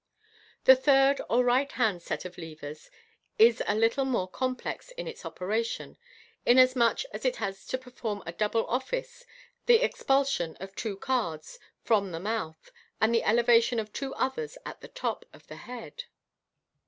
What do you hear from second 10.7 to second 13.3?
two cards from the mouth, and the